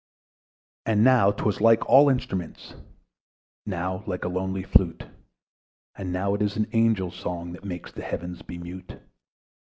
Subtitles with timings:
[0.87, 2.73] And now 'twas like all instruments,
[3.67, 5.05] Now like a lonely flute;
[5.93, 8.99] And now it is an angel's song, That makes the Heavens be mute.